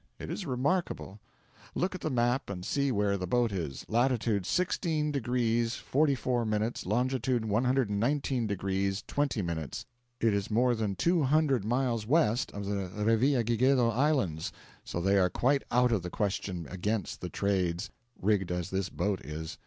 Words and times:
It 0.17 0.31
is 0.31 0.47
remarkable. 0.47 1.19
Look 1.75 1.93
at 1.93 2.01
the 2.01 2.09
map 2.09 2.49
and 2.49 2.65
see 2.65 2.91
where 2.91 3.17
the 3.17 3.27
boat 3.27 3.51
is: 3.51 3.85
latitude 3.87 4.47
16 4.47 5.11
degrees 5.11 5.75
44 5.75 6.43
minutes, 6.43 6.87
longitude 6.87 7.45
119 7.45 8.47
degrees 8.47 9.03
20 9.05 9.43
minutes. 9.43 9.85
It 10.19 10.33
is 10.33 10.49
more 10.49 10.73
than 10.73 10.95
two 10.95 11.21
hundred 11.21 11.63
miles 11.63 12.07
west 12.07 12.51
of 12.51 12.65
the 12.65 12.89
Revillagigedo 12.97 13.91
Islands, 13.91 14.51
so 14.83 14.99
they 14.99 15.19
are 15.19 15.29
quite 15.29 15.61
out 15.69 15.91
of 15.91 16.01
the 16.01 16.09
question 16.09 16.65
against 16.71 17.21
the 17.21 17.29
trades, 17.29 17.91
rigged 18.19 18.49
as 18.51 18.71
this 18.71 18.89
boat 18.89 19.23
is. 19.23 19.59